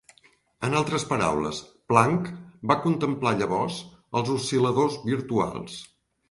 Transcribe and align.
En 0.67 0.75
altres 0.77 1.03
paraules, 1.09 1.59
Planck 1.93 2.31
va 2.71 2.77
contemplar 2.87 3.35
llavors 3.43 3.79
els 4.21 4.33
oscil·ladors 4.39 4.97
virtuals. 5.13 5.79